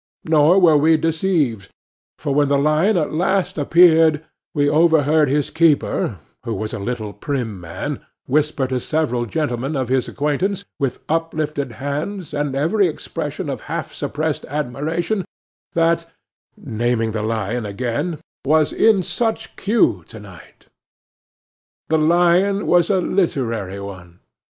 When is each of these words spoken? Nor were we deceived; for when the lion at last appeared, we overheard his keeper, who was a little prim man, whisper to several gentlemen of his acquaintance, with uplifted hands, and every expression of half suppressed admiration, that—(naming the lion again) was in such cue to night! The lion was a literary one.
Nor 0.27 0.57
were 0.57 0.77
we 0.77 0.97
deceived; 0.97 1.69
for 2.17 2.33
when 2.33 2.47
the 2.47 2.57
lion 2.57 2.97
at 2.97 3.13
last 3.13 3.59
appeared, 3.59 4.25
we 4.51 4.67
overheard 4.67 5.29
his 5.29 5.51
keeper, 5.51 6.17
who 6.43 6.55
was 6.55 6.73
a 6.73 6.79
little 6.79 7.13
prim 7.13 7.59
man, 7.61 7.99
whisper 8.25 8.65
to 8.65 8.79
several 8.79 9.27
gentlemen 9.27 9.75
of 9.75 9.89
his 9.89 10.07
acquaintance, 10.07 10.65
with 10.79 11.03
uplifted 11.07 11.73
hands, 11.73 12.33
and 12.33 12.55
every 12.55 12.87
expression 12.87 13.47
of 13.47 13.61
half 13.69 13.93
suppressed 13.93 14.43
admiration, 14.45 15.23
that—(naming 15.73 17.11
the 17.11 17.21
lion 17.21 17.67
again) 17.67 18.17
was 18.43 18.73
in 18.73 19.03
such 19.03 19.55
cue 19.55 20.03
to 20.07 20.19
night! 20.19 20.65
The 21.89 21.99
lion 21.99 22.65
was 22.65 22.89
a 22.89 22.99
literary 23.01 23.79
one. 23.79 24.21